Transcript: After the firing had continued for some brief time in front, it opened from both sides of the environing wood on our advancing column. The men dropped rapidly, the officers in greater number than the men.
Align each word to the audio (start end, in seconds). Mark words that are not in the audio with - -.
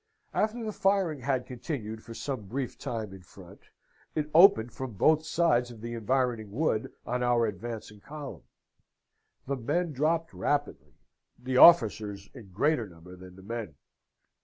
After 0.33 0.63
the 0.63 0.71
firing 0.71 1.19
had 1.19 1.45
continued 1.45 2.01
for 2.01 2.15
some 2.15 2.47
brief 2.47 2.75
time 2.75 3.13
in 3.13 3.21
front, 3.21 3.61
it 4.15 4.31
opened 4.33 4.73
from 4.73 4.93
both 4.93 5.23
sides 5.27 5.69
of 5.69 5.81
the 5.81 5.93
environing 5.93 6.51
wood 6.51 6.91
on 7.05 7.21
our 7.21 7.45
advancing 7.45 7.99
column. 7.99 8.41
The 9.45 9.57
men 9.57 9.91
dropped 9.91 10.33
rapidly, 10.33 10.95
the 11.37 11.57
officers 11.57 12.31
in 12.33 12.49
greater 12.49 12.89
number 12.89 13.15
than 13.15 13.35
the 13.35 13.43
men. 13.43 13.75